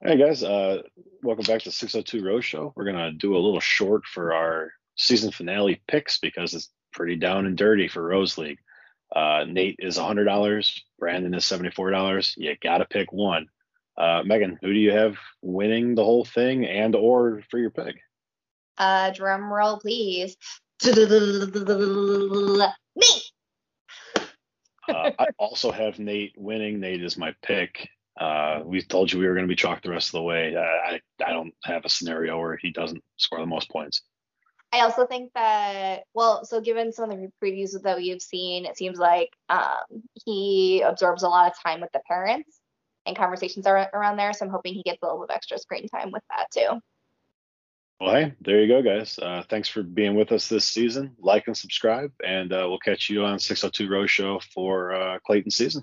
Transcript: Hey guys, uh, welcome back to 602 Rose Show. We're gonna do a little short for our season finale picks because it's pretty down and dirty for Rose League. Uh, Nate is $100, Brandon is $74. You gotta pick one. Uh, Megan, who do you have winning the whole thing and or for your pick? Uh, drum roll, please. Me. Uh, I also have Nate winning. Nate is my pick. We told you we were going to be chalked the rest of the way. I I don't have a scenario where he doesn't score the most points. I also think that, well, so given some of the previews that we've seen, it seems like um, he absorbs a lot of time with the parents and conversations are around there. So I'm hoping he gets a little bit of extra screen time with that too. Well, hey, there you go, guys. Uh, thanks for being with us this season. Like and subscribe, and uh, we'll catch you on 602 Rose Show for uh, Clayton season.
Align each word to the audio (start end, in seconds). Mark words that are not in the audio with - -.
Hey 0.00 0.16
guys, 0.16 0.44
uh, 0.44 0.82
welcome 1.24 1.44
back 1.44 1.62
to 1.62 1.72
602 1.72 2.24
Rose 2.24 2.44
Show. 2.44 2.72
We're 2.76 2.84
gonna 2.84 3.10
do 3.10 3.34
a 3.34 3.42
little 3.42 3.58
short 3.58 4.04
for 4.04 4.32
our 4.32 4.70
season 4.94 5.32
finale 5.32 5.82
picks 5.88 6.20
because 6.20 6.54
it's 6.54 6.70
pretty 6.92 7.16
down 7.16 7.46
and 7.46 7.58
dirty 7.58 7.88
for 7.88 8.00
Rose 8.04 8.38
League. 8.38 8.60
Uh, 9.14 9.44
Nate 9.48 9.74
is 9.80 9.98
$100, 9.98 10.80
Brandon 11.00 11.34
is 11.34 11.42
$74. 11.42 12.34
You 12.36 12.54
gotta 12.62 12.84
pick 12.84 13.12
one. 13.12 13.48
Uh, 13.96 14.22
Megan, 14.24 14.56
who 14.62 14.72
do 14.72 14.78
you 14.78 14.92
have 14.92 15.16
winning 15.42 15.96
the 15.96 16.04
whole 16.04 16.24
thing 16.24 16.64
and 16.64 16.94
or 16.94 17.42
for 17.50 17.58
your 17.58 17.70
pick? 17.70 17.96
Uh, 18.76 19.10
drum 19.10 19.52
roll, 19.52 19.80
please. 19.80 20.36
Me. 20.84 22.70
Uh, 24.88 25.10
I 25.18 25.26
also 25.38 25.72
have 25.72 25.98
Nate 25.98 26.34
winning. 26.36 26.78
Nate 26.78 27.02
is 27.02 27.18
my 27.18 27.34
pick. 27.42 27.88
We 28.68 28.82
told 28.82 29.12
you 29.12 29.18
we 29.18 29.26
were 29.26 29.34
going 29.34 29.46
to 29.46 29.52
be 29.52 29.56
chalked 29.56 29.84
the 29.84 29.90
rest 29.90 30.08
of 30.08 30.12
the 30.12 30.22
way. 30.22 30.56
I 30.56 31.00
I 31.24 31.32
don't 31.32 31.54
have 31.64 31.84
a 31.84 31.88
scenario 31.88 32.38
where 32.38 32.56
he 32.56 32.70
doesn't 32.70 33.02
score 33.16 33.40
the 33.40 33.46
most 33.46 33.70
points. 33.70 34.02
I 34.72 34.80
also 34.80 35.06
think 35.06 35.32
that, 35.34 36.02
well, 36.12 36.44
so 36.44 36.60
given 36.60 36.92
some 36.92 37.10
of 37.10 37.18
the 37.18 37.32
previews 37.42 37.80
that 37.82 37.96
we've 37.96 38.20
seen, 38.20 38.66
it 38.66 38.76
seems 38.76 38.98
like 38.98 39.30
um, 39.48 40.02
he 40.26 40.82
absorbs 40.82 41.22
a 41.22 41.28
lot 41.28 41.50
of 41.50 41.58
time 41.62 41.80
with 41.80 41.90
the 41.92 42.00
parents 42.06 42.60
and 43.06 43.16
conversations 43.16 43.66
are 43.66 43.88
around 43.94 44.18
there. 44.18 44.32
So 44.34 44.44
I'm 44.44 44.52
hoping 44.52 44.74
he 44.74 44.82
gets 44.82 44.98
a 45.02 45.06
little 45.06 45.20
bit 45.20 45.30
of 45.30 45.36
extra 45.36 45.58
screen 45.58 45.88
time 45.88 46.12
with 46.12 46.22
that 46.28 46.50
too. 46.52 46.80
Well, 48.00 48.14
hey, 48.14 48.34
there 48.42 48.60
you 48.62 48.68
go, 48.68 48.82
guys. 48.82 49.18
Uh, 49.18 49.42
thanks 49.48 49.68
for 49.68 49.82
being 49.82 50.14
with 50.14 50.30
us 50.30 50.48
this 50.48 50.68
season. 50.68 51.16
Like 51.18 51.48
and 51.48 51.56
subscribe, 51.56 52.12
and 52.24 52.52
uh, 52.52 52.66
we'll 52.68 52.78
catch 52.78 53.10
you 53.10 53.24
on 53.24 53.40
602 53.40 53.92
Rose 53.92 54.10
Show 54.10 54.40
for 54.54 54.92
uh, 54.92 55.18
Clayton 55.26 55.50
season. 55.50 55.82